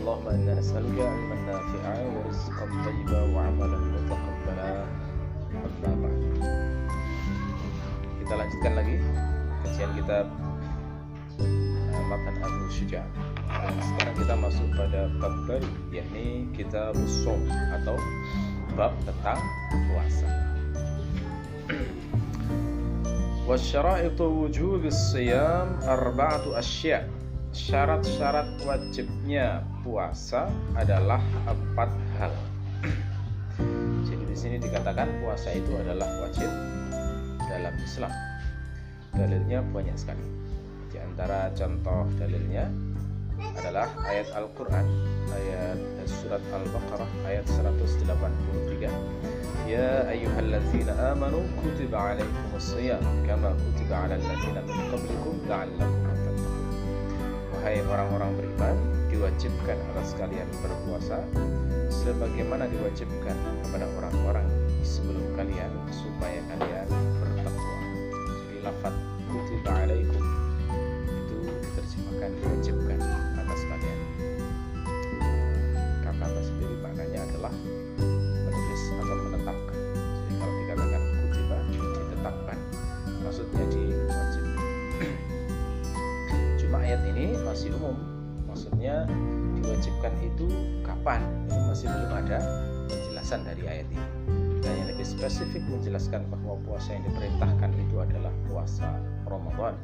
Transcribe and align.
Allahumma 0.00 0.34
Allahumma 5.54 6.10
Kita 8.18 8.34
lanjutkan 8.34 8.72
lagi 8.74 8.96
kajian 9.62 9.90
kitab 9.94 10.26
eh, 11.38 12.04
Makan 12.10 12.34
Abu 12.42 12.66
Syuja. 12.74 13.06
Dan 13.46 13.76
sekarang 13.78 14.14
kita 14.18 14.34
masuk 14.34 14.68
pada 14.74 15.06
bab 15.22 15.34
baru 15.46 15.70
yakni 15.94 16.50
kitab 16.58 16.98
Usul 16.98 17.46
atau 17.78 17.94
bab 18.74 18.92
tentang 19.06 19.38
puasa. 19.90 20.28
Wasyara'itu 23.50 24.24
wujubis 24.24 24.94
siyam 25.10 25.74
arba'atu 25.82 26.54
asya. 26.54 27.02
Syarat-syarat 27.50 28.62
wajibnya 28.62 29.66
puasa 29.82 30.46
adalah 30.78 31.18
empat 31.50 31.90
hal. 32.14 32.30
Jadi 34.06 34.22
di 34.22 34.36
sini 34.38 34.56
dikatakan 34.62 35.10
puasa 35.18 35.50
itu 35.50 35.74
adalah 35.82 36.06
wajib 36.22 36.46
dalam 37.50 37.74
Islam. 37.82 38.12
Dalilnya 39.18 39.66
banyak 39.66 39.98
sekali. 39.98 40.22
Di 40.94 41.02
antara 41.02 41.50
contoh 41.58 42.06
dalilnya 42.22 42.70
adalah 43.58 43.90
ayat 44.06 44.30
Al-Qur'an 44.30 44.86
ayat 45.34 45.69
surat 46.40 46.64
Al-Baqarah 46.64 47.10
ayat 47.28 47.44
183 47.52 48.88
Ya 49.68 50.08
ayyuhalladzina 50.08 51.12
amanu 51.12 51.44
kutiba 51.60 52.16
alaikumus 52.16 52.74
shiyam 52.74 53.02
kama 53.28 53.52
kutiba 53.60 54.08
alal 54.08 54.22
ladzina 54.24 54.60
min 54.64 54.78
qablikum 54.90 55.36
la'allakum 55.46 56.00
tattaqun. 56.10 56.52
Wahai 57.54 57.78
orang-orang 57.86 58.30
beriman 58.40 58.76
diwajibkan 59.12 59.78
atas 59.94 60.16
kalian 60.18 60.48
berpuasa 60.64 61.22
sebagaimana 61.92 62.66
diwajibkan 62.72 63.36
kepada 63.62 63.86
orang-orang 64.00 64.48
sebelum 64.82 65.22
kalian 65.36 65.70
supaya 65.92 66.40
kalian 66.56 66.88
bertakwa. 67.20 67.76
Jadi 68.48 68.58
lafaz 68.64 69.09
umum. 87.90 87.98
Maksudnya 88.50 89.06
diwajibkan 89.58 90.14
itu 90.22 90.46
kapan? 90.82 91.22
Ini 91.50 91.60
masih 91.70 91.86
belum 91.90 92.12
ada 92.14 92.38
penjelasan 92.90 93.46
dari 93.46 93.62
ayat 93.66 93.86
ini. 93.90 94.08
Dan 94.60 94.72
yang 94.76 94.88
lebih 94.92 95.06
spesifik 95.06 95.62
menjelaskan 95.66 96.28
bahwa 96.28 96.58
puasa 96.66 96.92
yang 96.92 97.04
diperintahkan 97.08 97.70
itu 97.80 97.96
adalah 97.98 98.32
puasa 98.46 98.88
Ramadan 99.24 99.74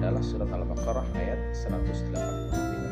adalah 0.00 0.22
surat 0.24 0.48
Al-Baqarah 0.48 1.06
ayat 1.16 1.40
185 1.52 2.86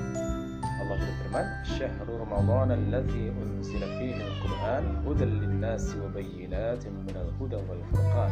Allah 0.85 1.01
berfirman 1.01 1.47
syahrul 1.65 2.21
ramadan 2.29 2.77
alladzi 2.77 3.33
unzila 3.33 3.89
fihi 3.97 4.21
al-Qur'an 4.21 4.85
hudan 5.09 5.41
lin-nasi 5.41 5.97
wa 5.97 6.13
bayyinatin 6.13 6.93
minal 7.09 7.33
huda 7.41 7.57
wal 7.65 7.81
furqan. 7.89 8.29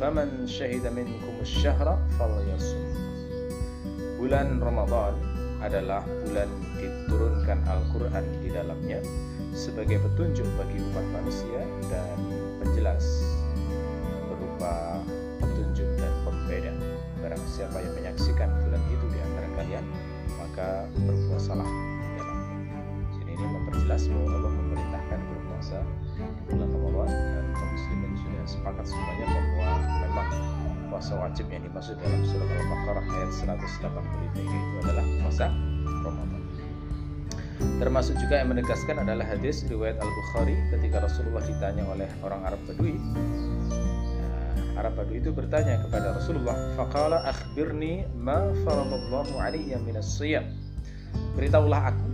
Faman 0.00 0.48
syahida 0.48 0.88
minkum 0.88 1.36
asy-syahra 1.44 2.00
falyasum. 2.16 2.80
Bulan 4.16 4.64
Ramadan 4.64 5.12
adalah 5.58 6.06
bulan 6.26 6.48
diturunkan 6.78 7.58
Al-Quran 7.66 8.24
di 8.42 8.48
dalamnya 8.54 9.02
sebagai 9.50 9.98
petunjuk 9.98 10.46
bagi 10.54 10.78
umat 10.78 11.06
manusia 11.10 11.60
dan 11.90 12.16
penjelas 12.62 13.02
berupa 14.30 15.02
petunjuk 15.42 15.88
dan 15.98 16.12
pembeda. 16.22 16.72
Barang 17.18 17.42
siapa 17.50 17.82
yang 17.82 17.94
menyaksikan 17.98 18.48
bulan 18.62 18.82
itu 18.86 19.06
di 19.10 19.18
antara 19.18 19.48
kalian 19.58 19.84
maka 20.38 20.86
berpuasalah 20.94 21.66
di 21.66 22.08
dalamnya 22.14 22.78
sini 23.18 23.30
ini 23.34 23.46
memperjelas 23.46 24.02
bahwa 24.06 24.30
Allah 24.38 24.52
memerintahkan 24.54 25.18
berpuasa 25.26 25.78
di 26.14 26.22
bulan 26.54 26.70
Ramadan 26.70 27.18
dan 27.34 27.46
kaum 27.54 27.70
muslimin 27.74 28.12
sudah 28.14 28.44
sepakat 28.46 28.84
semuanya 28.86 29.26
bahwa 29.26 29.70
memang 30.06 30.30
puasa 30.88 31.12
wajib 31.20 31.46
yang 31.52 31.62
dimaksud 31.64 32.00
dalam 32.00 32.20
surat 32.24 32.48
Al-Baqarah 32.48 33.04
ayat 33.04 33.30
183 33.32 34.40
itu 34.40 34.76
adalah 34.82 35.04
puasa 35.22 35.46
Ramadan. 36.02 36.42
Termasuk 37.58 38.14
juga 38.18 38.34
yang 38.42 38.48
menegaskan 38.50 38.96
adalah 39.02 39.26
hadis 39.28 39.66
riwayat 39.68 40.00
Al-Bukhari 40.00 40.56
ketika 40.74 41.04
Rasulullah 41.04 41.44
ditanya 41.44 41.84
oleh 41.86 42.08
orang 42.24 42.40
Arab 42.46 42.60
Badui. 42.66 42.96
Nah, 42.96 44.80
Arab 44.80 44.94
Badui 44.98 45.18
itu 45.18 45.30
bertanya 45.34 45.82
kepada 45.82 46.14
Rasulullah, 46.14 46.54
"Faqala 46.78 47.26
akhbirni 47.26 48.06
ma 48.14 48.50
faradallahu 48.62 49.42
alayya 49.42 49.78
minas 49.82 50.18
shiyam." 50.18 50.46
Beritahulah 51.34 51.94
aku 51.94 52.06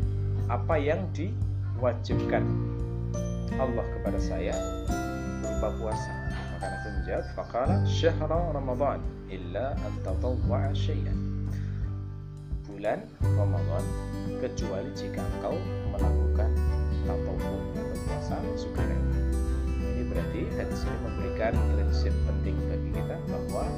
apa 0.48 0.74
yang 0.80 1.04
diwajibkan 1.12 2.44
Allah 3.60 3.84
kepada 4.00 4.18
saya 4.20 4.56
berupa 5.44 5.68
puasa. 5.80 6.23
Menjawab, 7.04 7.36
"Faqala 7.36 7.84
syahra 7.84 8.48
Ramadan 8.56 9.04
illa 9.28 9.76
an 9.76 9.92
tatawwa'a 10.08 10.72
syai'an." 10.72 11.12
Bulan 12.64 13.04
Ramadan 13.20 13.84
kecuali 14.40 14.88
jika 14.96 15.20
engkau 15.20 15.52
melakukan 15.92 16.48
tatawwu 17.04 17.60
atau 17.76 17.96
puasa 18.08 18.40
sukarela. 18.56 19.20
Ini 19.84 20.08
berarti 20.08 20.48
hadis 20.56 20.80
ini 20.88 20.96
memberikan 21.04 21.52
prinsip 21.76 22.16
penting 22.24 22.56
bagi 22.72 22.88
kita 22.96 23.20
bahwa 23.28 23.68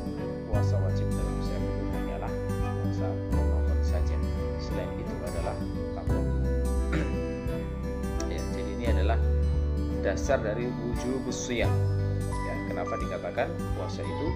puasa 0.47 0.79
wajib 0.87 1.11
dalam 1.11 1.35
Islam 1.43 1.63
itu 1.67 1.83
hanyalah 1.99 2.33
puasa 2.63 3.09
Ramadan 3.11 3.81
saja. 3.83 4.17
Selain 4.63 4.91
itu 5.03 5.15
adalah 5.27 5.57
tatawwu. 5.99 6.31
ya, 8.31 8.41
jadi 8.55 8.71
ini 8.71 8.87
adalah 8.87 9.19
dasar 10.07 10.39
dari 10.39 10.71
wujubus 10.71 11.51
shiyam. 11.51 11.96
Kenapa 12.77 13.01
dikatakan 13.01 13.49
puasa 13.73 14.05
itu 14.05 14.29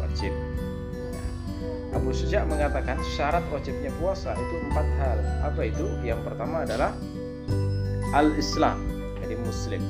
wajib? 0.00 0.32
Abu 1.92 2.08
Suja 2.16 2.48
mengatakan 2.48 2.96
syarat 3.12 3.44
wajibnya 3.52 3.92
puasa 4.00 4.32
itu 4.32 4.56
empat 4.72 4.88
hal. 4.96 5.18
Apa 5.52 5.60
itu? 5.68 5.84
Yang 6.00 6.24
pertama 6.24 6.64
adalah 6.64 6.96
al-Islam, 8.16 8.80
jadi 9.20 9.36
Muslim. 9.36 9.84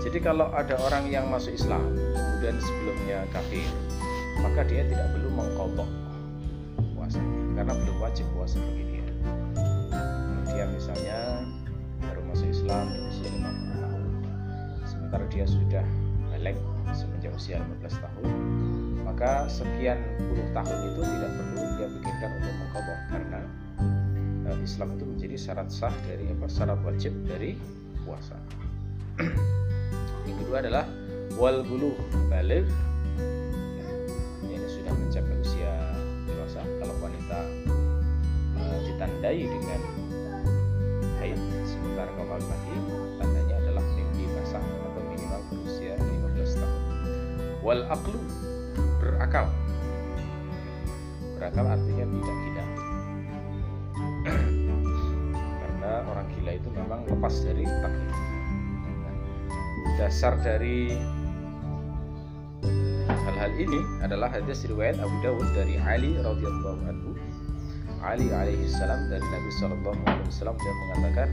Jadi 0.00 0.24
kalau 0.24 0.48
ada 0.56 0.80
orang 0.80 1.12
yang 1.12 1.28
masuk 1.28 1.52
Islam 1.52 1.84
kemudian 1.92 2.56
sebelumnya 2.56 3.28
kafir, 3.28 3.68
maka 4.40 4.64
dia 4.64 4.88
tidak 4.88 5.12
perlu 5.12 5.28
mengkodok 5.28 5.92
puasanya 6.96 7.52
karena 7.52 7.72
belum 7.84 7.96
wajib 8.00 8.24
puasa 8.32 8.56
bagi 8.56 8.96
dia. 8.96 9.08
Dia 10.56 10.64
misalnya 10.72 11.44
baru 12.00 12.24
masuk 12.32 12.48
Islam 12.48 12.96
sementara 15.08 15.24
dia 15.32 15.48
sudah 15.48 15.84
balik 16.28 16.52
semenjak 16.92 17.32
usia 17.32 17.56
15 17.80 17.96
tahun, 17.96 18.28
maka 19.08 19.48
sekian 19.48 19.96
puluh 20.20 20.44
tahun 20.52 20.78
itu 20.84 21.00
tidak 21.00 21.30
perlu 21.32 21.64
dia 21.80 21.88
pikirkan 21.96 22.30
untuk 22.36 22.52
mengkodok 22.60 23.00
karena 23.08 23.40
uh, 24.52 24.58
Islam 24.60 25.00
itu 25.00 25.04
menjadi 25.08 25.36
syarat 25.40 25.72
sah 25.72 25.96
dari 26.04 26.28
apa 26.28 26.44
syarat 26.44 26.76
wajib 26.84 27.16
dari 27.24 27.56
puasa. 28.04 28.36
Yang 30.28 30.36
kedua 30.44 30.56
adalah 30.60 30.84
wal 31.40 31.64
bulu 31.64 31.96
balik 32.28 32.68
ya, 33.80 33.88
ini 34.44 34.60
sudah 34.60 34.92
mencapai 34.92 35.40
usia 35.40 35.72
dewasa 36.28 36.60
kalau 36.84 36.92
wanita 37.00 37.48
uh, 38.60 38.78
ditandai 38.84 39.40
dengan 39.40 39.80
haid 41.16 41.40
sementara 41.64 42.12
kalau 42.12 42.36
laki 42.44 42.87
wal 47.68 47.84
aklu 47.92 48.16
berakal. 48.96 49.44
Berakal 51.36 51.68
artinya 51.68 52.04
tidak 52.08 52.36
gila. 52.40 52.64
Karena 55.60 55.90
orang 56.08 56.26
gila 56.32 56.52
itu 56.56 56.68
memang 56.72 57.00
lepas 57.04 57.34
dari 57.44 57.68
taklif 57.68 58.16
dasar 60.00 60.38
dari 60.40 60.94
hal-hal 63.04 63.52
ini 63.58 63.80
adalah 64.00 64.32
hadis 64.32 64.64
riwayat 64.64 64.96
Abu 65.02 65.16
Dawud 65.20 65.52
dari 65.52 65.76
Ali 65.76 66.16
radhiyallahu 66.16 66.80
anhu. 66.88 67.12
Ali 68.00 68.30
alaihi 68.30 68.64
salam 68.70 69.10
dari 69.12 69.26
Nabi 69.26 69.50
sallallahu 69.58 70.00
alaihi 70.06 70.28
wasallam 70.30 70.56
dia 70.56 70.72
mengatakan 70.72 71.28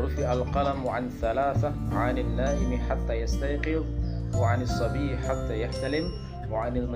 rufi 0.00 0.24
al 0.24 0.42
qalam 0.50 0.80
an 0.88 1.12
thalathah 1.20 1.76
'anil 1.92 2.26
naimi 2.34 2.80
hatta 2.88 3.12
yastayqidh 3.20 3.84
wa 4.36 4.52
'anil 4.52 4.68
hatta 5.24 5.54
yahtalim 5.56 6.12
wa 6.52 6.68
'anil 6.68 6.86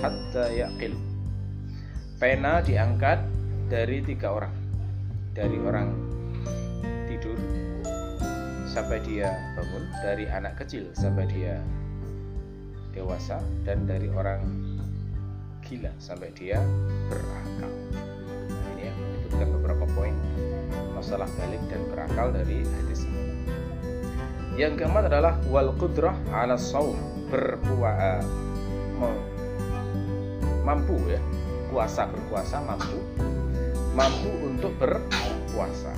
hatta 0.00 0.44
yaqil 0.54 0.94
pena 2.18 2.58
diangkat 2.58 3.22
dari 3.70 4.02
tiga 4.02 4.34
orang. 4.34 4.54
Dari 5.38 5.54
orang 5.62 5.94
tidur 7.06 7.38
sampai 8.66 8.98
dia 9.06 9.30
bangun 9.54 9.84
dari 10.02 10.26
anak 10.26 10.58
kecil 10.58 10.90
sampai 10.98 11.30
dia 11.30 11.62
dewasa 12.90 13.38
dan 13.62 13.86
dari 13.86 14.10
orang 14.10 14.42
gila 15.62 15.94
sampai 16.02 16.34
dia 16.34 16.58
berakal. 17.06 17.70
Nah 18.50 18.68
ini 18.74 18.90
yang 18.90 18.98
menyebutkan 18.98 19.48
beberapa 19.62 19.84
poin 19.94 20.14
masalah 20.98 21.30
balik 21.38 21.62
dan 21.70 21.86
berakal 21.86 22.34
dari 22.34 22.66
hadis 22.66 23.06
ini 23.06 23.27
yang 24.58 24.74
keempat 24.74 25.06
adalah 25.06 25.38
wal 25.46 25.70
qudrah 25.78 26.18
ala 26.34 26.58
saum 26.58 26.98
berpuasa. 27.30 28.26
Mampu 30.66 30.98
ya? 31.06 31.22
Puasa 31.70 32.10
berpuasa 32.10 32.58
mampu. 32.66 32.98
Mampu 33.94 34.30
untuk 34.50 34.74
berpuasa. 34.82 35.94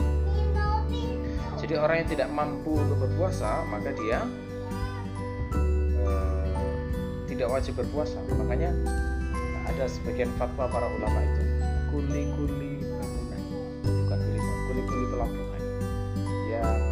Jadi 1.57 1.75
orang 1.77 2.05
yang 2.05 2.09
tidak 2.12 2.29
mampu 2.29 2.77
untuk 2.77 3.01
berpuasa 3.01 3.65
maka 3.65 3.97
dia 3.97 4.21
eh, 6.05 6.53
tidak 7.33 7.49
wajib 7.49 7.81
berpuasa. 7.81 8.21
Makanya 8.37 8.77
ada 9.73 9.89
sebagian 9.89 10.29
fatwa 10.37 10.69
para 10.69 10.85
ulama 10.85 11.25
itu 11.25 11.43
kuli-kuli 11.89 12.85
bangunan 12.85 13.43
bukan 13.83 14.19
kuli 14.21 14.41
kuli-kuli 14.69 15.05
pelabuhan 15.09 15.62
yang 16.53 16.90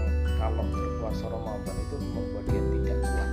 kalau 0.59 0.75
berpuasa 0.75 1.25
Ramadan 1.31 1.77
itu 1.87 1.97
membuat 2.03 2.45
dia 2.51 2.59
tidak 2.59 2.99
kuat 2.99 3.31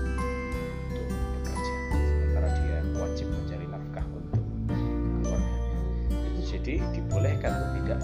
untuk 0.93 1.07
bekerja. 1.09 1.73
Sementara 1.89 2.49
dia 2.53 2.77
wajib 3.01 3.27
mencari 3.33 3.65
nafkah 3.65 4.05
untuk 4.13 4.43
keluarga. 5.25 5.57
Jadi 6.45 6.73
dibolehkan 6.93 7.51
untuk 7.57 7.71
tidak 7.81 7.99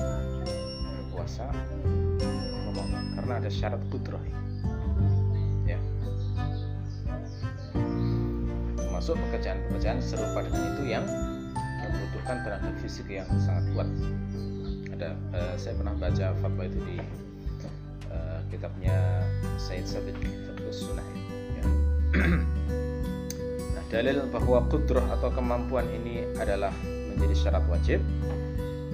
berpuasa 0.97 1.45
Ramadan 2.65 3.03
karena 3.13 3.33
ada 3.37 3.49
syarat 3.53 3.81
kudroh 3.93 4.23
ya. 5.69 5.77
Termasuk 8.73 9.21
pekerjaan-pekerjaan 9.29 10.01
serupa 10.01 10.41
dengan 10.49 10.63
itu 10.73 10.83
yang 10.89 11.05
membutuhkan 11.85 12.41
tenaga 12.41 12.73
fisik 12.81 13.05
yang 13.05 13.29
sangat 13.37 13.69
kuat. 13.77 13.89
Ada 14.97 15.13
uh, 15.13 15.55
saya 15.61 15.77
pernah 15.77 15.93
baca 15.93 16.33
fatwa 16.41 16.65
itu 16.65 16.81
di 16.89 16.97
kitabnya 18.51 19.23
Said 19.55 19.87
Sabit 19.87 20.19
Fatwa 20.19 20.71
Sunnah 20.75 21.07
ya. 21.55 21.63
nah 23.71 23.83
dalil 23.87 24.27
bahwa 24.27 24.59
kudroh 24.67 25.07
atau 25.07 25.31
kemampuan 25.31 25.87
ini 25.87 26.27
adalah 26.35 26.75
menjadi 26.83 27.47
syarat 27.47 27.63
wajib 27.71 28.03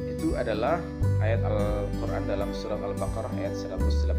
itu 0.06 0.38
adalah 0.38 0.78
ayat 1.26 1.42
Al-Quran 1.42 2.24
dalam 2.30 2.50
surah 2.54 2.78
Al-Baqarah 2.78 3.34
ayat 3.42 3.58
184 3.58 4.14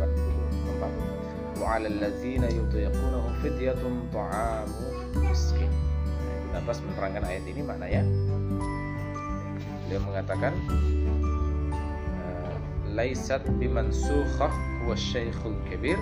wa 1.58 1.66
'alal 1.74 1.96
ladzina 2.02 2.50
yutiqunahu 2.50 3.38
fidyatun 3.42 4.10
ta'amu 4.10 4.86
miskin 5.22 5.70
nah, 6.50 6.58
Abbas 6.62 6.82
menerangkan 6.82 7.22
ayat 7.26 7.44
ini 7.46 7.62
maknanya 7.62 8.02
dia 9.86 9.98
mengatakan 10.02 10.54
laisat 12.98 13.46
bimansukhah 13.62 14.50
kabir 15.68 15.98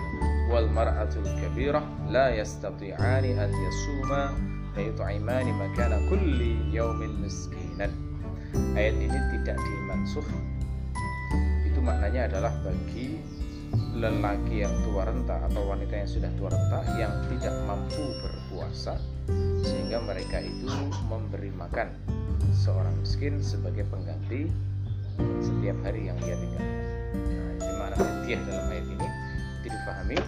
wal 0.47 0.69
mar'atul 0.71 1.27
kabirah 1.43 1.83
la 2.09 2.31
yastati'ani 2.31 3.35
an 3.35 3.51
yasuma 3.51 4.31
fa 4.75 4.81
yut'imani 4.81 5.51
makana 5.57 5.99
kulli 6.07 6.61
yaumin 6.71 7.19
miskinan 7.19 7.91
ayat 8.79 8.95
ini 8.95 9.19
tidak 9.35 9.59
dimansuh 9.59 10.27
itu 11.67 11.81
maknanya 11.83 12.31
adalah 12.31 12.53
bagi 12.63 13.19
lelaki 13.97 14.63
yang 14.63 14.73
tua 14.87 15.09
renta 15.09 15.37
atau 15.51 15.63
wanita 15.67 15.95
yang 15.97 16.11
sudah 16.11 16.31
tua 16.39 16.49
renta 16.53 16.81
yang 17.01 17.13
tidak 17.33 17.55
mampu 17.67 18.05
berpuasa 18.23 19.01
sehingga 19.67 19.99
mereka 20.05 20.39
itu 20.41 20.71
memberi 21.11 21.51
makan 21.57 21.91
seorang 22.55 22.95
miskin 23.03 23.43
sebagai 23.43 23.85
pengganti 23.91 24.47
setiap 25.41 25.77
hari 25.83 26.13
yang 26.13 26.19
dia 26.23 26.37
tinggal. 26.37 26.96
Nah, 27.61 27.75
mana 27.81 27.97
hadiah 27.97 28.41
dalam 28.45 28.67
ayat 28.71 28.87
ini 28.87 29.07
itu 29.63 29.69
difahami, 29.73 30.19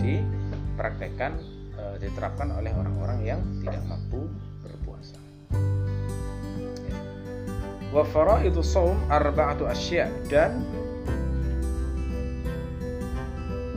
dipraktekkan, 0.00 1.32
e, 1.76 1.82
diterapkan 2.02 2.48
oleh 2.54 2.72
orang-orang 2.74 3.18
yang 3.24 3.40
tidak 3.62 3.82
mampu 3.86 4.30
berpuasa. 4.64 5.18
Ya. 6.86 6.96
Wa 7.92 8.04
faraidu 8.04 8.60
shaum 8.60 8.98
arba'atu 9.08 9.68
asya 9.68 10.08
dan 10.28 10.64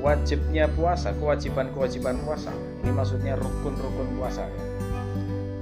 wajibnya 0.02 0.66
puasa, 0.74 1.13
kewajiban-kewajiban 1.18 2.19
puasa. 2.25 2.50
Ini 2.81 2.92
maksudnya 2.92 3.38
rukun-rukun 3.38 4.18
puasa 4.18 4.50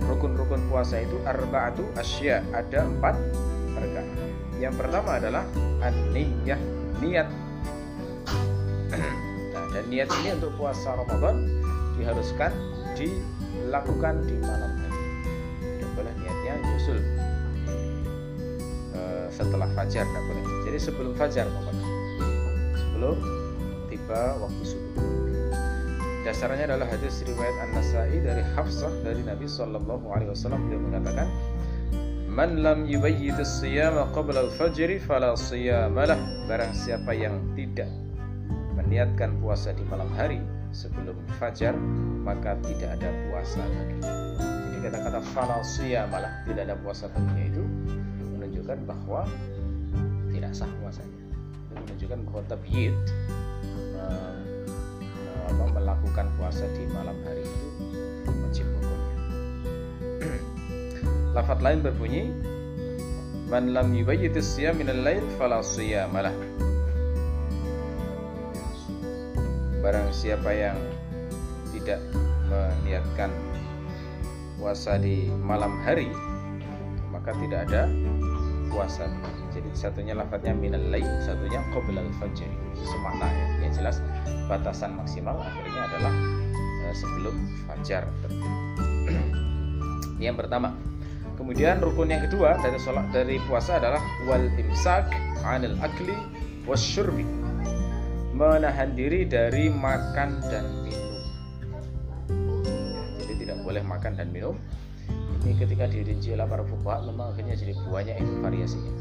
rukun-rukun 0.09 0.65
puasa 0.73 1.05
itu 1.05 1.21
arba'atu 1.21 1.85
asya 1.93 2.41
ada 2.49 2.81
empat 2.89 3.13
perkara 3.77 4.09
yang 4.57 4.73
pertama 4.73 5.21
adalah 5.21 5.45
an-niyah 5.85 6.57
niat. 6.99 7.27
Nah, 8.89 9.65
dan 9.71 9.83
niat 9.87 10.09
ini 10.21 10.29
untuk 10.35 10.51
puasa 10.59 10.95
Ramadan 10.95 11.47
diharuskan 11.99 12.51
dilakukan 12.95 14.23
di 14.27 14.35
malam 14.43 14.71
hari. 14.75 15.03
Tidak 15.63 15.91
boleh 15.95 16.13
niatnya 16.19 16.53
nyusul. 16.63 16.99
E, 18.95 19.01
setelah 19.31 19.67
fajar 19.75 20.03
tidak 20.03 20.23
boleh. 20.27 20.43
Jadi 20.67 20.77
sebelum 20.79 21.13
fajar 21.15 21.45
pokoknya. 21.47 21.87
Sebelum 22.75 23.15
tiba 23.87 24.21
waktu 24.39 24.63
subuh. 24.63 25.07
Dasarnya 26.27 26.75
adalah 26.75 26.85
hadis 26.91 27.23
riwayat 27.23 27.55
An-Nasai 27.63 28.19
dari 28.19 28.43
Hafsah 28.53 28.91
dari 29.07 29.23
Nabi 29.23 29.47
Shallallahu 29.47 30.03
Alaihi 30.11 30.29
Wasallam. 30.35 30.67
Beliau 30.67 30.83
mengatakan, 30.83 31.31
Man 32.39 32.63
lam 32.63 32.87
yubayyit 32.87 33.35
as-siyama 33.35 34.15
qabla 34.15 34.47
al-fajr 34.47 34.95
fala 35.03 35.35
siyamalah. 35.35 36.15
Barang 36.47 36.71
siapa 36.71 37.11
yang 37.11 37.35
tidak 37.51 37.91
meniatkan 38.79 39.35
puasa 39.43 39.75
di 39.75 39.83
malam 39.91 40.07
hari 40.15 40.39
sebelum 40.71 41.19
fajar, 41.35 41.75
maka 42.23 42.55
tidak 42.63 42.95
ada 42.95 43.11
puasa 43.27 43.59
baginya. 43.59 44.39
Jadi 44.39 44.77
kata-kata 44.87 45.19
fala 45.35 45.59
siyamalah, 45.67 46.31
tidak 46.47 46.63
ada 46.71 46.79
puasa 46.79 47.11
baginya 47.11 47.43
itu 47.43 47.63
menunjukkan 48.31 48.87
bahwa 48.87 49.27
tidak 50.31 50.55
sah 50.55 50.71
puasanya. 50.79 51.19
Itu 51.19 51.75
menunjukkan 51.75 52.19
bahwa 52.23 52.41
tabiyyid 52.47 52.95
apa, 55.43 55.63
melakukan 55.75 56.31
puasa 56.39 56.63
di 56.71 56.87
malam 56.95 57.19
hari 57.27 57.43
itu 57.43 57.67
wajib 58.31 58.63
hukumnya. 58.79 59.15
Lafat 61.37 61.61
lain 61.61 61.85
berbunyi 61.85 62.33
Man 63.49 63.73
lam 63.73 63.89
yubayyitis 63.97 64.45
siyam 64.45 64.77
minal 64.77 65.01
lail 65.01 65.25
fala 65.41 65.65
siyamalah. 65.65 66.33
Barang 69.81 70.13
siapa 70.13 70.53
yang 70.53 70.77
tidak 71.73 71.97
meniatkan 72.45 73.33
puasa 74.59 75.01
di 75.01 75.31
malam 75.41 75.81
hari 75.81 76.11
maka 77.09 77.31
tidak 77.39 77.65
ada 77.71 77.87
puasa 78.69 79.07
jadi 79.49 79.69
satunya 79.73 80.13
lafadznya 80.13 80.53
minal 80.53 80.83
lail 80.91 81.07
satunya 81.23 81.63
qabla 81.73 82.05
al-fajr 82.05 82.49
semakna 82.75 83.27
ya. 83.31 83.45
yang 83.65 83.73
jelas 83.73 83.97
batasan 84.51 84.99
maksimal 84.99 85.39
akhirnya 85.39 85.81
adalah 85.89 86.13
uh, 86.85 86.93
sebelum 86.93 87.35
fajar 87.65 88.03
yang 90.25 90.35
pertama 90.35 90.75
kemudian 91.39 91.79
rukun 91.79 92.11
yang 92.11 92.19
kedua 92.27 92.59
dari 92.59 92.75
sholat 92.83 93.07
dari 93.15 93.39
puasa 93.47 93.79
adalah 93.79 94.03
wal 94.27 94.43
imsak 94.59 95.07
anil 95.47 95.73
akli 95.79 96.11
wasyurbi. 96.67 97.23
Menahan 98.35 98.93
diri 98.93 99.23
dari 99.23 99.71
makan 99.71 100.43
dan 100.47 100.67
minum. 100.83 101.15
Jadi 103.17 103.33
tidak 103.39 103.57
boleh 103.63 103.83
makan 103.83 104.19
dan 104.19 104.29
minum. 104.35 104.59
Ini 105.41 105.55
ketika 105.55 105.87
dirinci 105.87 106.35
oleh 106.35 106.45
para 106.45 106.67
fuqaha 106.67 107.07
memang 107.07 107.31
akhirnya 107.31 107.55
jadi 107.55 107.73
banyak 107.87 108.15
itu 108.19 108.31
variasinya. 108.43 108.93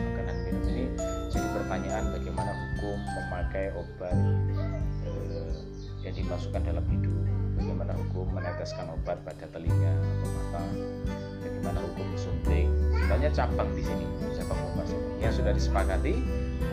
Makanan 0.00 0.36
minum 0.48 0.62
ini 0.72 0.84
jadi 1.28 1.46
pertanyaan 1.52 2.04
bagaimana 2.16 2.52
hukum 2.56 2.98
memakai 3.04 3.66
obat 3.76 4.16
eh, 5.04 5.54
yang 6.02 6.14
dimasukkan 6.16 6.62
dalam 6.64 6.84
hidung 6.88 7.22
bagaimana 7.56 7.92
hukum 7.96 8.28
meneteskan 8.36 8.92
obat 8.92 9.16
pada 9.24 9.48
telinga 9.48 9.92
atau 9.96 10.28
mata 10.28 10.62
bagaimana 11.66 11.82
hukum 11.82 12.08
suntik 12.14 12.66
banyak 13.10 13.32
cabang 13.34 13.66
di 13.74 13.82
sini 13.82 14.06
cabang 14.38 14.60
obat 14.70 14.86
yang 15.18 15.34
sudah 15.34 15.50
disepakati 15.50 16.14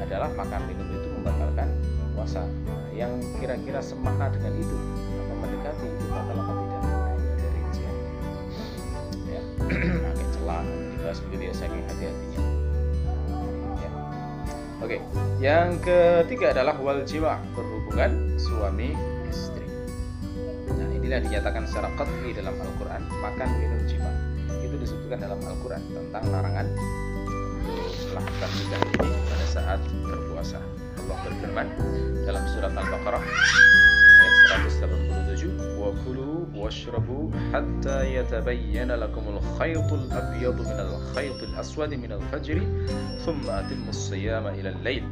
adalah 0.05 0.29
makan 0.37 0.61
minum 0.69 0.85
itu 0.93 1.09
membatalkan 1.17 1.69
puasa. 2.13 2.45
Nah, 2.45 2.85
yang 2.93 3.09
kira-kira 3.41 3.81
semakna 3.81 4.29
dengan 4.29 4.53
itu 4.53 4.77
apa 5.17 5.33
mendekati 5.33 5.85
itu 5.89 6.05
batal 6.13 6.37
apa 6.37 6.51
tidak 6.53 6.81
nah, 6.85 7.09
ada 7.09 7.47
rincian 7.57 7.95
ya 9.25 9.41
agak 10.13 10.29
celah 10.29 10.61
dibahas 10.61 11.19
begitu 11.25 11.41
ya 11.49 11.53
saking 11.57 11.83
hati-hatinya. 11.89 12.39
Ya. 13.81 13.89
oke 14.77 14.97
yang 15.41 15.81
ketiga 15.81 16.53
adalah 16.53 16.77
wal 16.77 17.01
jiwa 17.01 17.41
berhubungan 17.57 18.37
suami 18.37 18.93
istri. 19.25 19.65
Nah 20.69 20.89
inilah 20.93 21.17
dinyatakan 21.25 21.65
secara 21.65 21.89
qat'i 21.97 22.29
dalam 22.37 22.53
Al-Quran 22.61 23.01
makan 23.09 23.49
minum 23.57 23.81
jiwa 23.89 24.22
disebutkan 24.83 25.19
dalam 25.23 25.39
Al-Quran 25.39 25.81
tentang 25.95 26.23
larangan 26.27 26.67
melakukan 28.13 28.49
bidah 28.59 28.81
ini 28.83 29.17
pada 29.25 29.45
saat 29.47 29.79
berpuasa. 30.03 30.59
Allah 31.01 31.17
berfirman 31.25 31.67
dalam 32.27 32.43
surat 32.51 32.71
Al-Baqarah 32.75 33.23
ayat 34.23 34.35
187 34.69 35.79
wa 35.81 35.89
kulu 36.05 36.45
washrabu 36.53 37.33
hatta 37.51 38.05
yatabiyan 38.05 38.93
lakum 38.93 39.25
al-khayt 39.33 39.81
al-abyad 39.81 40.57
min 40.61 40.77
al-khayt 40.79 41.39
al-aswad 41.51 41.91
min 41.95 42.11
al-fajr, 42.13 42.61
thumma 43.25 43.65
atimu 43.65 43.89
al-siyam 43.89 44.45
ila 44.47 44.69
al-lail 44.71 45.03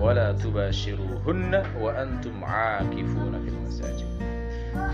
wala 0.00 0.32
tubashiruhunna 0.40 1.60
wa 1.76 1.92
antum 1.92 2.40
aakifuna 2.40 3.36
fil 3.44 3.58
masajid 3.68 4.08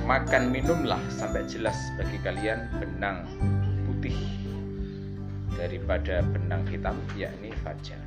makan 0.06 0.50
minumlah 0.50 0.98
sampai 1.10 1.46
jelas 1.46 1.76
bagi 1.94 2.18
kalian 2.26 2.66
benang 2.78 3.22
daripada 5.56 6.20
benang 6.20 6.62
hitam 6.68 6.96
yakni 7.16 7.50
fajar. 7.64 8.00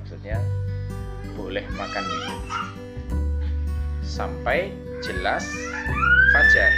Maksudnya 0.00 0.38
boleh 1.32 1.64
makan 1.72 2.04
minum 2.04 2.40
sampai 4.04 4.68
jelas 5.00 5.48
fajar. 6.36 6.70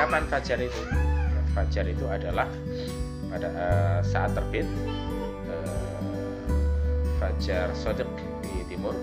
Kapan 0.00 0.24
fajar 0.32 0.58
itu? 0.58 0.82
Fajar 1.52 1.84
itu 1.84 2.06
adalah 2.08 2.48
pada 3.28 3.48
uh, 3.52 4.00
saat 4.00 4.32
terbit 4.32 4.64
uh, 5.46 6.00
fajar 7.20 7.68
sodek 7.76 8.08
di 8.40 8.64
timur 8.72 8.96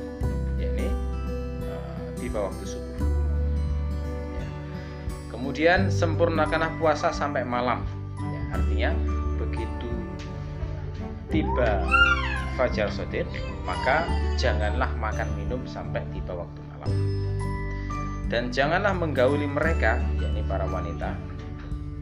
yakni 0.57 0.89
uh, 1.69 2.01
di 2.17 2.27
bawah 2.27 2.49
waktu 2.49 2.65
subuh. 2.65 2.97
Ya. 4.33 4.47
kemudian 5.29 5.79
sempurnakanlah 5.93 6.73
puasa 6.81 7.13
sampai 7.13 7.45
malam. 7.45 7.85
Ya, 8.17 8.41
artinya 8.57 8.89
tiba 11.27 11.83
fajar 12.55 12.89
sodir 12.89 13.27
maka 13.67 14.07
janganlah 14.39 14.89
makan 14.97 15.27
minum 15.35 15.61
sampai 15.67 16.01
tiba 16.15 16.33
waktu 16.33 16.59
malam 16.73 16.91
dan 18.27 18.51
janganlah 18.51 18.95
menggauli 18.95 19.47
mereka 19.47 19.99
yakni 20.19 20.43
para 20.47 20.65
wanita 20.67 21.15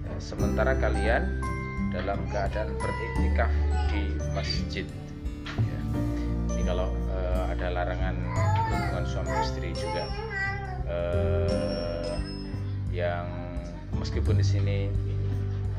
ya, 0.05 0.13
sementara 0.21 0.77
kalian 0.77 1.41
dalam 1.89 2.21
keadaan 2.29 2.69
beriktikaf 2.77 3.51
di 3.89 4.13
masjid 4.35 4.85
ya. 5.57 5.79
ini 6.53 6.63
kalau 6.63 6.91
uh, 7.11 7.49
ada 7.49 7.67
larangan 7.71 8.15
hubungan 8.69 9.05
suami 9.09 9.33
istri 9.41 9.69
juga 9.73 10.03
uh, 10.85 12.15
yang 12.93 13.27
meskipun 13.95 14.39
di 14.39 14.45
sini 14.45 14.77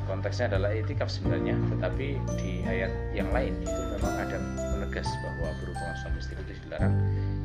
konteksnya 0.06 0.54
adalah 0.54 0.70
etikaf 0.72 1.10
sebenarnya 1.10 1.58
tetapi 1.76 2.16
di 2.38 2.62
ayat 2.64 2.92
yang 3.12 3.28
lain 3.34 3.52
itu 3.60 3.80
memang 3.98 4.14
ada 4.22 4.38
menegas 4.74 5.10
bahwa 5.20 5.50
berhubungan 5.60 5.94
suami 6.00 6.18
istri 6.22 6.34
itu 6.38 6.54
dilarang. 6.64 6.94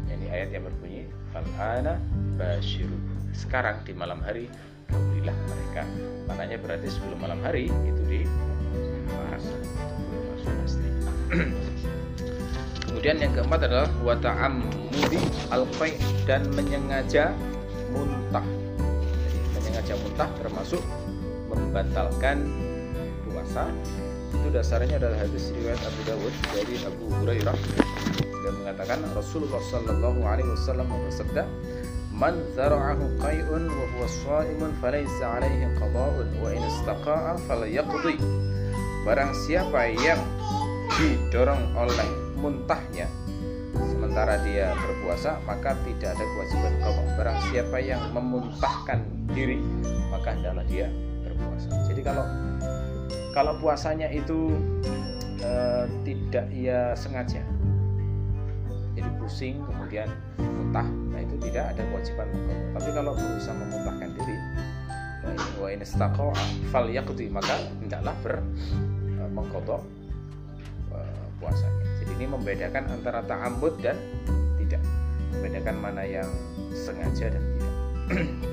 Ini 0.07 0.27
ayat 0.29 0.49
yang 0.53 0.63
berbunyi 0.69 1.09
fal'ana 1.33 1.97
basyiru 2.37 2.95
sekarang 3.33 3.81
di 3.83 3.91
malam 3.97 4.21
hari 4.21 4.47
gaulilah 4.87 5.35
mereka. 5.49 5.83
Maknanya 6.29 6.57
berarti 6.61 6.87
sebelum 6.87 7.17
malam 7.19 7.39
hari 7.41 7.67
itu 7.87 8.01
di 8.07 8.21
kemudian 12.85 13.17
yang 13.17 13.33
keempat 13.33 13.65
adalah 13.65 13.89
wata'ammudi 14.05 15.17
al 15.49 15.65
dan 16.29 16.45
menyengaja 16.53 17.33
muntah. 17.89 18.45
Jadi 19.25 19.39
menyengaja 19.57 19.93
muntah 20.05 20.29
termasuk 20.37 20.83
membatalkan 21.51 22.47
puasa. 23.27 23.67
Itu 24.31 24.47
dasarnya 24.47 24.95
adalah 24.95 25.27
hadis 25.27 25.51
riwayat 25.51 25.81
Abu 25.83 26.01
Dawud 26.07 26.33
dari 26.55 26.75
Abu 26.87 27.05
Hurairah. 27.19 27.57
Yang 28.41 28.55
mengatakan 28.63 28.99
Rasulullah 29.11 29.61
Shallallahu 29.69 30.19
Alaihi 30.25 30.49
Wasallam 30.49 30.87
bersabda 30.89 31.43
Man 32.11 32.35
zara'ahu 32.53 33.17
qai'un 33.23 33.71
wa 33.71 33.85
huwa 33.95 34.05
sha'imun 34.05 34.75
falaysa 34.83 35.39
alaihi 35.39 35.73
qada'un 35.79 36.27
wa 36.43 36.49
in 36.51 36.61
istaqa'a 36.67 37.39
falyaqdi 37.47 38.19
Barang 39.07 39.31
siapa 39.47 39.89
yang 39.95 40.21
didorong 40.99 41.71
oleh 41.73 42.09
muntahnya 42.37 43.07
sementara 43.89 44.37
dia 44.43 44.75
berpuasa 44.75 45.39
maka 45.47 45.71
tidak 45.87 46.13
ada 46.13 46.25
kewajiban 46.35 46.73
qada. 46.83 47.03
Barang 47.15 47.39
siapa 47.49 47.77
yang 47.79 48.01
memuntahkan 48.11 48.99
diri 49.31 49.57
maka 50.11 50.35
hendaklah 50.35 50.65
dia 50.67 50.91
berpuasa. 51.23 51.69
Jadi 51.87 52.01
kalau 52.01 52.25
kalau 53.31 53.53
puasanya 53.63 54.11
itu 54.11 54.51
e, 55.39 55.51
tidak 56.03 56.45
ia 56.51 56.91
sengaja, 56.99 57.39
jadi 58.91 59.09
pusing 59.17 59.63
kemudian 59.63 60.11
muntah, 60.37 60.83
nah 60.83 61.19
itu 61.23 61.35
tidak 61.47 61.71
ada 61.75 61.83
kewajiban 61.87 62.27
mengkodok. 62.27 62.59
Tapi 62.75 62.89
kalau 62.91 63.11
berusaha 63.15 63.55
memuntahkan 63.55 64.09
diri, 64.19 64.35
wa 65.61 65.67
in 65.71 65.81
fal 66.73 66.87
yaqdi 66.91 67.25
maka 67.31 67.55
hendaklah 67.79 68.15
ber 68.19 68.33
e, 69.15 69.23
e, 70.91 70.99
puasanya. 71.39 71.83
Jadi 72.03 72.11
ini 72.19 72.25
membedakan 72.27 72.83
antara 72.91 73.23
ta'ambud 73.23 73.79
dan 73.79 73.95
tidak, 74.59 74.83
membedakan 75.39 75.75
mana 75.79 76.03
yang 76.03 76.29
sengaja 76.75 77.31
dan 77.31 77.43
tidak. 77.55 77.73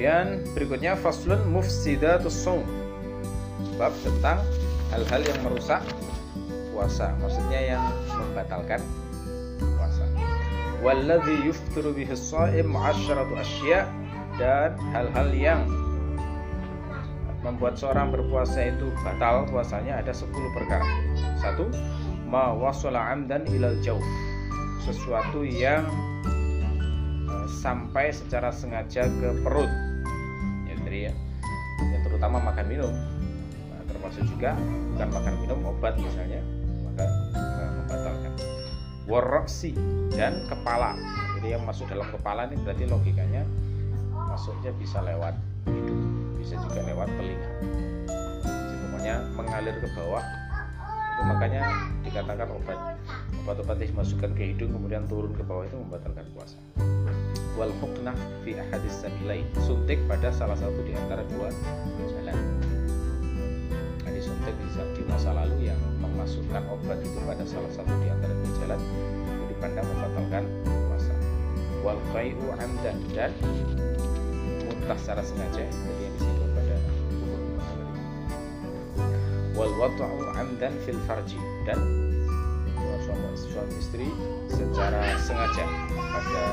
Kemudian 0.00 0.40
berikutnya 0.56 0.96
faslun 0.96 1.44
mufsidatus 1.52 2.32
shaum. 2.48 2.64
Bab 3.76 3.92
tentang 4.00 4.40
hal-hal 4.96 5.20
yang 5.20 5.36
merusak 5.44 5.84
puasa, 6.72 7.12
maksudnya 7.20 7.76
yang 7.76 7.84
membatalkan 8.08 8.80
puasa. 9.60 10.08
Walladzi 10.80 11.44
yuftiru 11.44 11.92
bihi 11.92 12.16
shaim 12.16 12.72
'asyratu 12.72 13.44
asya' 13.44 13.84
dan 14.40 14.72
hal-hal 14.96 15.28
yang 15.36 15.68
membuat 17.44 17.76
seorang 17.76 18.08
berpuasa 18.08 18.72
itu 18.72 18.88
batal 19.04 19.52
puasanya 19.52 20.00
ada 20.00 20.16
10 20.16 20.32
perkara. 20.32 20.88
Satu, 21.44 21.68
ma 22.24 22.56
wasala 22.56 23.04
amdan 23.12 23.44
ilal 23.52 23.76
jauh. 23.84 24.00
Sesuatu 24.80 25.44
yang 25.44 25.84
eh, 27.28 27.46
sampai 27.60 28.16
secara 28.16 28.48
sengaja 28.48 29.04
ke 29.04 29.44
perut 29.44 29.89
ya. 31.08 31.12
Yang 31.80 32.02
terutama 32.10 32.36
makan 32.42 32.66
minum. 32.68 32.92
Nah, 33.72 33.80
termasuk 33.88 34.24
juga 34.28 34.52
bukan 34.92 35.08
makan 35.08 35.34
minum 35.40 35.58
obat 35.64 35.94
misalnya 35.96 36.40
maka 36.84 37.04
nah, 37.32 37.70
membatalkan. 37.80 38.32
Woroksi 39.08 39.72
dan 40.12 40.44
kepala. 40.46 40.94
Jadi 41.40 41.56
yang 41.56 41.64
masuk 41.64 41.88
dalam 41.88 42.06
kepala 42.12 42.46
ini 42.50 42.60
berarti 42.60 42.84
logikanya 42.84 43.42
masuknya 44.12 44.70
bisa 44.76 45.02
lewat 45.02 45.34
hidung 45.66 46.02
bisa 46.36 46.54
juga 46.60 46.80
lewat 46.84 47.08
telinga. 47.16 47.50
Jadi 48.44 48.74
pokoknya 48.86 49.14
mengalir 49.34 49.74
ke 49.80 49.88
bawah. 49.96 50.24
Itu 51.16 51.22
makanya 51.26 51.62
dikatakan 52.06 52.48
obat 52.54 52.78
obat-obat 53.44 53.76
dimasukkan 53.80 54.30
ke 54.36 54.42
hidung 54.52 54.74
kemudian 54.74 55.06
turun 55.08 55.32
ke 55.32 55.42
bawah 55.46 55.64
itu 55.64 55.76
membatalkan 55.78 56.26
puasa 56.34 56.58
wal 57.58 57.72
huknah 57.82 58.14
fi 58.42 58.58
ahadis 58.58 59.02
sabilain 59.02 59.46
suntik 59.64 59.98
pada 60.06 60.30
salah 60.30 60.58
satu 60.58 60.80
di 60.86 60.94
antara 60.94 61.24
dua 61.30 61.50
jalan. 62.10 62.38
Jadi 64.06 64.20
suntik 64.20 64.54
di 64.96 65.02
masa 65.06 65.34
lalu 65.34 65.70
yang 65.70 65.80
memasukkan 66.02 66.62
obat 66.70 66.98
itu 67.02 67.18
pada 67.26 67.44
salah 67.46 67.70
satu 67.72 67.92
di 68.02 68.08
antara 68.10 68.34
dua 68.34 68.52
jalan. 68.62 68.80
Itu 69.26 69.44
dipandang 69.54 69.86
membatalkan 69.86 70.44
puasa. 70.64 71.14
Wal 71.80 72.00
qai'u 72.12 72.46
amdan 72.60 72.96
dan 73.16 73.32
muntah 74.66 74.98
secara 74.98 75.22
sengaja. 75.24 75.64
Jadi 75.64 76.00
yang 76.04 76.14
disinggung 76.18 76.52
pada 76.54 76.76
wal 79.56 79.72
wad'u 79.76 80.24
amdan 80.40 80.72
fil 80.88 81.00
farji 81.04 81.36
dan 81.68 81.76
suami 83.50 83.74
istri 83.76 84.08
secara 84.48 85.16
sengaja 85.20 85.64
pada 85.96 86.44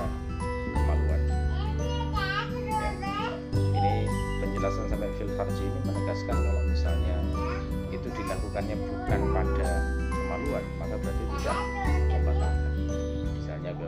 melakukannya 8.57 8.89
bukan 8.89 9.21
pada 9.37 9.69
kemaluan 10.09 10.65
maka 10.81 10.95
berarti 10.97 11.23
tidak 11.37 11.57
membatalkan 12.09 12.73
misalnya 13.37 13.71
ke 13.77 13.87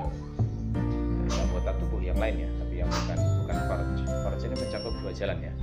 anggota 1.34 1.72
tubuh 1.82 2.02
yang 2.06 2.18
lain 2.22 2.36
ya 2.46 2.50
tapi 2.62 2.74
yang 2.78 2.90
bukan 2.94 3.18
bukan 3.42 3.58
farj. 3.66 3.98
Farj 4.06 4.42
ini 4.46 4.56
mencakup 4.62 4.94
dua 5.02 5.12
jalan 5.18 5.38
ya. 5.42 5.54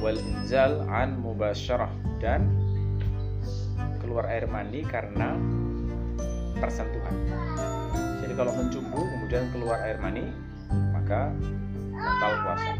Wal 0.00 0.16
inzal 0.16 0.80
an 0.88 1.20
mubasyarah 1.20 1.92
dan 2.24 2.48
keluar 4.00 4.24
air 4.32 4.48
mani 4.48 4.80
karena 4.80 5.36
persentuhan. 6.56 7.12
Jadi 8.24 8.32
kalau 8.32 8.56
mencumbu 8.56 8.96
kemudian 8.96 9.44
keluar 9.52 9.76
air 9.84 10.00
mani 10.00 10.24
maka 10.72 11.36
batal 11.92 12.32
puasa 12.48 12.72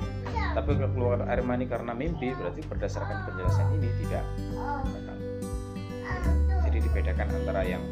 tapi 0.50 0.74
kalau 0.74 0.90
keluar 0.96 1.18
air 1.30 1.42
mani 1.46 1.64
karena 1.68 1.92
mimpi 1.94 2.34
berarti 2.34 2.64
berdasarkan 2.66 3.22
penjelasan 3.28 3.66
ini 3.78 3.88
tidak 4.02 4.24
batal 4.90 5.09
jadi 6.80 6.88
dibedakan 6.96 7.28
antara 7.28 7.60
yang 7.60 7.84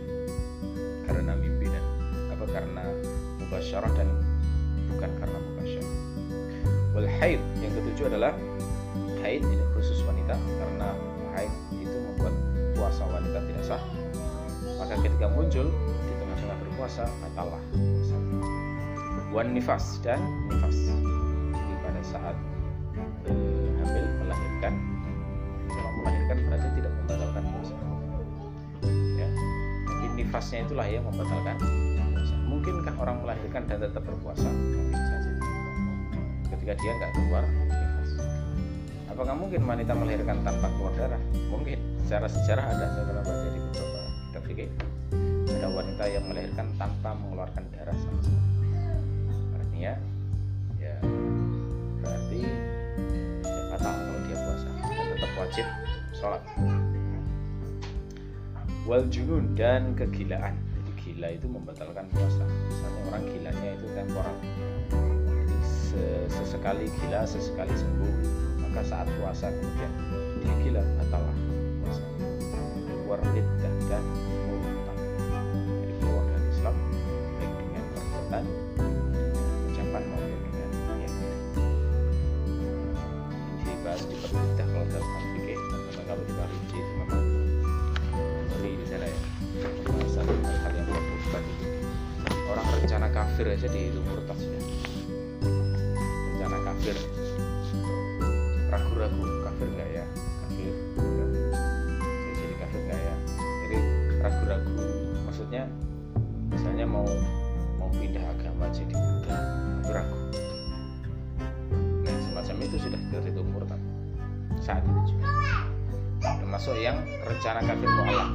karena 1.04 1.36
mimpi 1.36 1.68
dan 1.68 1.84
apa 2.32 2.44
karena 2.48 2.84
mubasyarah 3.36 3.92
dan 3.92 4.08
bukan 4.88 5.10
karena 5.20 5.38
mubasyarah. 5.44 5.94
Wal 6.96 7.08
haid 7.20 7.40
yang 7.60 7.72
ketujuh 7.76 8.08
adalah 8.08 8.32
haid 9.20 9.44
ini 9.44 9.60
khusus 9.76 10.00
wanita 10.08 10.40
karena 10.40 10.96
haid 11.36 11.52
itu 11.76 11.96
membuat 12.00 12.32
puasa 12.80 13.04
wanita 13.12 13.44
tidak 13.44 13.76
sah. 13.76 13.82
Maka 14.80 14.96
ketika 15.04 15.28
muncul 15.36 15.68
di 15.68 16.12
tengah-tengah 16.24 16.56
berpuasa 16.56 17.04
batallah 17.28 17.60
puasa. 17.76 18.16
Wan 19.36 19.52
nifas 19.52 20.00
dan 20.00 20.16
tapi 30.38 30.54
nifasnya 30.54 30.70
itulah 30.70 30.86
yang 30.86 31.02
membatalkan 31.02 31.56
puasa. 32.14 32.34
Mungkinkah 32.46 32.94
orang 33.02 33.16
melahirkan 33.26 33.62
dan 33.66 33.78
tetap 33.82 34.02
berpuasa? 34.06 34.46
Ketika 36.46 36.72
dia 36.78 36.90
nggak 36.94 37.10
keluar 37.10 37.42
nifas 37.42 38.10
apakah 39.10 39.34
mungkin 39.34 39.66
wanita 39.66 39.98
melahirkan 39.98 40.38
tanpa 40.46 40.70
keluar 40.78 40.94
darah? 40.94 41.18
Mungkin. 41.50 41.78
Secara 42.06 42.30
sejarah 42.30 42.64
ada 42.70 42.86
saya 42.86 43.04
pernah 43.10 43.24
baca 43.26 43.48
di 43.50 43.58
beberapa 43.58 44.00
kitab 44.30 44.42
fikih. 44.46 44.68
Ada 45.58 45.68
wanita 45.74 46.04
yang 46.06 46.24
melahirkan 46.30 46.66
tanpa 46.78 47.10
mengeluarkan 47.18 47.64
darah 47.74 47.96
sama 47.98 48.20
sekali. 48.22 48.46
Artinya 49.58 49.92
ya 50.78 50.94
berarti 51.98 52.40
ya 53.42 53.62
batal 53.74 53.90
kalau 53.90 54.20
dia 54.22 54.38
puasa 54.38 54.68
tetap 54.86 55.30
wajib 55.34 55.66
sholat 56.14 56.42
wal 58.88 59.04
junun 59.12 59.52
dan 59.52 59.92
kegilaan. 59.92 60.56
Jadi 60.72 60.92
gila 60.96 61.28
itu 61.36 61.44
membatalkan 61.44 62.08
puasa. 62.08 62.40
Misalnya 62.72 63.00
orang 63.12 63.22
gilanya 63.28 63.70
itu 63.76 63.86
temporal. 63.92 64.36
Sesekali 66.32 66.88
gila 67.04 67.28
sesekali 67.28 67.72
sembuh 67.76 68.14
maka 68.64 68.80
saat 68.84 69.08
puasa 69.20 69.52
kemudian 69.52 69.92
dia 70.40 70.54
gila 70.64 70.82
batallah 71.04 71.36
puasa. 71.84 72.02
Warlidah 73.04 73.74
dan 73.92 74.04
kafir 93.38 93.54
aja 93.54 93.70
dihitung 93.70 94.02
murtad 94.02 94.34
sudah 94.34 94.62
rencana 96.26 96.58
kafir. 96.58 96.98
Ragu-ragu 98.66 99.22
kafir 99.46 99.66
nggak 99.78 99.90
ya? 99.94 100.04
Kafir 100.42 100.74
saya 102.18 102.32
jadi 102.34 102.54
kafir 102.58 102.80
nggak 102.82 102.98
ya? 102.98 103.14
Jadi 103.38 103.76
ragu-ragu 104.18 104.74
maksudnya 105.22 105.70
misalnya 106.50 106.82
mau 106.90 107.06
mau 107.78 107.86
pindah 107.94 108.26
agama 108.26 108.74
jadi 108.74 108.90
Buddha 108.90 109.38
ragu. 109.86 110.18
Nah 111.78 112.16
semacam 112.26 112.56
itu 112.58 112.76
sudah 112.90 113.00
terhitung 113.06 113.54
murtad. 113.54 113.78
Saat 114.58 114.82
itu 114.82 115.14
juga. 115.14 115.30
Termasuk 116.42 116.74
yang 116.74 117.06
rencana 117.22 117.62
kafir 117.62 117.86
mu'alak 117.86 118.34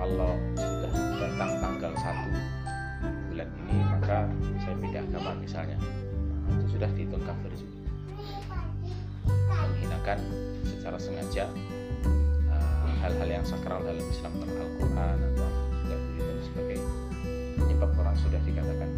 kalau 0.00 0.32
sudah 0.56 0.92
datang 1.20 1.50
tanggal 1.60 1.92
1 1.92 2.32
bulan 2.32 2.51
saya 4.62 4.74
pindah 4.78 5.02
agama 5.08 5.30
misalnya. 5.40 5.78
Nah, 5.78 6.54
itu 6.58 6.76
sudah 6.78 6.88
dihitung 6.92 7.24
kafir. 7.24 7.52
Juga 7.56 7.78
menghinakan 9.52 10.18
secara 10.66 10.98
sengaja 10.98 11.44
uh, 12.50 12.90
hal-hal 13.02 13.28
yang 13.28 13.44
sakral 13.46 13.80
dalam 13.84 14.02
Islam 14.02 14.32
Al-Quran 14.42 15.16
atau 15.34 15.48
yang 15.86 16.02
itu 16.18 16.32
sebagai 16.50 16.78
penyebab 17.58 17.90
orang 17.98 18.16
sudah 18.18 18.40
dikatakan 18.42 18.88